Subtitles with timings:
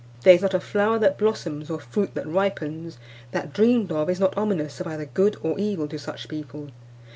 [0.23, 2.97] There is not a flower that blossoms, or fruit that ripens,
[3.33, 6.71] that, dreamed of, is not ominous of either good or evil to such people.